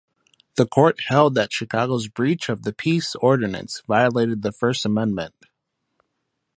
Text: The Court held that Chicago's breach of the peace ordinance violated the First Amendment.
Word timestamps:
The 0.55 0.65
Court 0.65 0.99
held 1.09 1.35
that 1.35 1.53
Chicago's 1.53 2.07
breach 2.07 2.49
of 2.49 2.63
the 2.63 2.73
peace 2.73 3.13
ordinance 3.17 3.83
violated 3.87 4.41
the 4.41 4.51
First 4.51 4.83
Amendment. 4.83 5.35